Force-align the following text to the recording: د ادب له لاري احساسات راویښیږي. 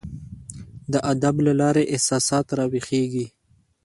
د 0.91 0.93
ادب 1.11 1.35
له 1.45 1.53
لاري 1.61 1.83
احساسات 1.95 2.45
راویښیږي. 2.57 3.25